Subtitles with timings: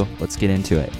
[0.00, 0.92] let's get into it.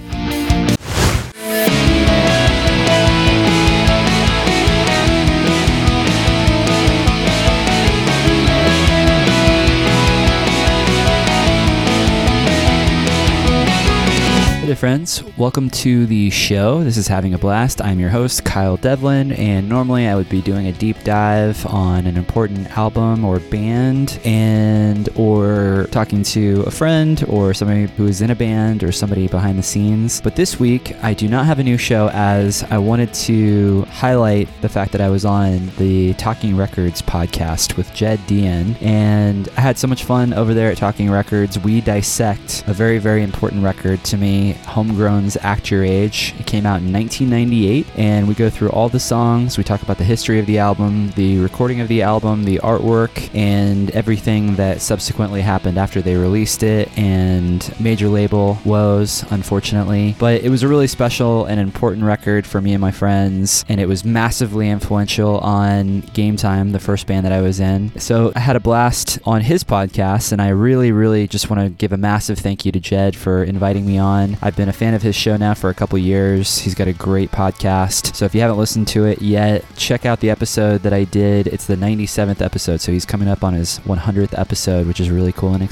[14.83, 15.23] friends.
[15.39, 16.83] Welcome to the show.
[16.83, 17.81] This is Having a Blast.
[17.81, 22.05] I'm your host, Kyle Devlin, and normally I would be doing a deep dive on
[22.05, 25.62] an important album or band and or
[25.93, 29.63] talking to a friend or somebody who is in a band or somebody behind the
[29.63, 30.21] scenes.
[30.21, 34.49] But this week, I do not have a new show as I wanted to highlight
[34.63, 39.61] the fact that I was on the Talking Records podcast with Jed Dean, and I
[39.61, 41.59] had so much fun over there at Talking Records.
[41.59, 46.35] We dissect a very, very important record to me Homegrown's Act Your Age.
[46.41, 49.59] It came out in 1998, and we go through all the songs.
[49.59, 53.35] We talk about the history of the album, the recording of the album, the artwork,
[53.35, 60.15] and everything that subsequently happened after they released it, and major label woes, unfortunately.
[60.19, 63.81] But it was a really special and important record for me and my friends, and
[63.81, 67.99] it was massively influential on Game Time, the first band that I was in.
[67.99, 71.69] So I had a blast on his podcast, and I really, really just want to
[71.69, 74.37] give a massive thank you to Jed for inviting me on.
[74.41, 76.59] I've been a fan of his show now for a couple years.
[76.59, 78.15] He's got a great podcast.
[78.15, 81.49] So if you haven't listened to it yet, check out the episode that I did.
[81.49, 82.81] It's the 97th episode.
[82.81, 85.72] So he's coming up on his 100th episode, which is really cool and exciting.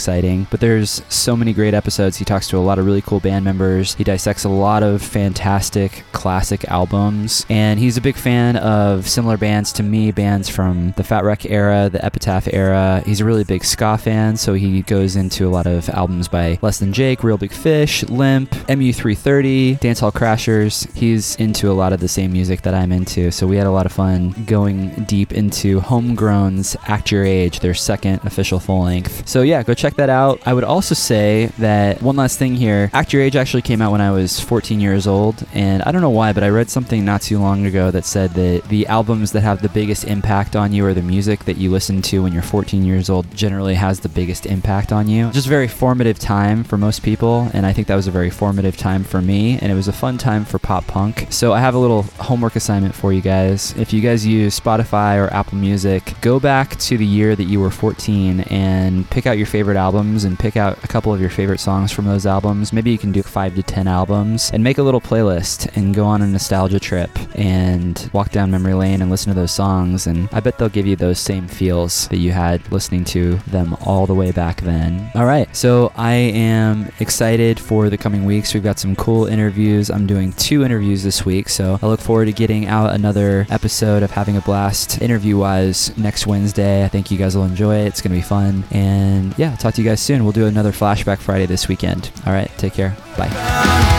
[0.50, 2.16] But there's so many great episodes.
[2.16, 3.94] He talks to a lot of really cool band members.
[3.94, 7.46] He dissects a lot of fantastic classic albums.
[7.48, 11.46] And he's a big fan of similar bands to me, bands from the Fat Wreck
[11.46, 13.02] era, the Epitaph era.
[13.06, 14.36] He's a really big ska fan.
[14.36, 18.02] So he goes into a lot of albums by Less Than Jake, Real Big Fish,
[18.04, 20.90] Limp, MU330, Dancehall Crashers.
[20.94, 23.70] He's into a lot of the same music that I'm into, so we had a
[23.70, 29.28] lot of fun going deep into Homegrown's Act Your Age, their second official full length.
[29.28, 30.40] So yeah, go check that out.
[30.46, 33.92] I would also say that one last thing here Act Your Age actually came out
[33.92, 37.04] when I was 14 years old, and I don't know why, but I read something
[37.04, 40.72] not too long ago that said that the albums that have the biggest impact on
[40.72, 44.00] you or the music that you listen to when you're 14 years old generally has
[44.00, 45.30] the biggest impact on you.
[45.30, 48.76] Just very formative time for most people, and I think that was a very formative
[48.76, 51.26] time for me, and it was a fun time for pop punk.
[51.30, 53.74] So I have a little homework assignment for you guys.
[53.76, 57.60] If you guys use Spotify or Apple Music, go back to the year that you
[57.60, 61.30] were 14 and pick out your favorite albums and pick out a couple of your
[61.30, 62.72] favorite songs from those albums.
[62.72, 66.04] Maybe you can do five to 10 albums and make a little playlist and go
[66.04, 70.06] on a nostalgia trip and walk down memory lane and listen to those songs.
[70.06, 73.76] And I bet they'll give you those same feels that you had listening to them
[73.86, 75.10] all the way back then.
[75.14, 78.52] All right, so I am excited for the coming weeks.
[78.52, 79.90] We've got some cool interviews.
[79.90, 84.02] I'm doing two interviews this week, so I look forward to getting out another episode
[84.02, 86.84] of Having a Blast interview wise next Wednesday.
[86.84, 87.86] I think you guys will enjoy it.
[87.86, 88.64] It's going to be fun.
[88.70, 90.24] And yeah, I'll talk to you guys soon.
[90.24, 92.10] We'll do another Flashback Friday this weekend.
[92.26, 92.96] All right, take care.
[93.16, 93.98] Bye.